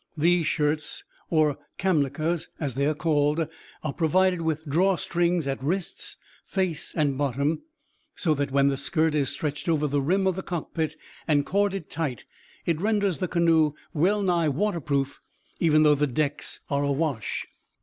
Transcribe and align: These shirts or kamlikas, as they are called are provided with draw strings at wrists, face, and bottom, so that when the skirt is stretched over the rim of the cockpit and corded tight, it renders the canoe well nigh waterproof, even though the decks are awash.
These 0.17 0.47
shirts 0.47 1.03
or 1.29 1.59
kamlikas, 1.77 2.49
as 2.59 2.73
they 2.73 2.87
are 2.87 2.95
called 2.95 3.47
are 3.83 3.93
provided 3.93 4.41
with 4.41 4.67
draw 4.67 4.95
strings 4.95 5.45
at 5.45 5.63
wrists, 5.63 6.17
face, 6.43 6.91
and 6.95 7.19
bottom, 7.19 7.61
so 8.15 8.33
that 8.33 8.49
when 8.49 8.67
the 8.69 8.77
skirt 8.77 9.13
is 9.13 9.29
stretched 9.29 9.69
over 9.69 9.85
the 9.85 10.01
rim 10.01 10.25
of 10.25 10.35
the 10.35 10.41
cockpit 10.41 10.95
and 11.27 11.45
corded 11.45 11.87
tight, 11.87 12.25
it 12.65 12.81
renders 12.81 13.19
the 13.19 13.27
canoe 13.27 13.73
well 13.93 14.23
nigh 14.23 14.49
waterproof, 14.49 15.21
even 15.59 15.83
though 15.83 15.93
the 15.93 16.07
decks 16.07 16.61
are 16.67 16.83
awash. 16.83 17.45